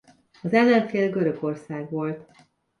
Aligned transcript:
Az 0.41 0.53
ellenfél 0.53 1.09
Görögország 1.09 1.89
volt. 1.89 2.29